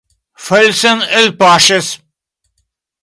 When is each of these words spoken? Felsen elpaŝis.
Felsen 0.45 1.03
elpaŝis. 1.19 1.93